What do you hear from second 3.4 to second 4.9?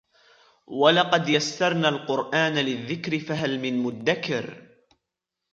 من مدكر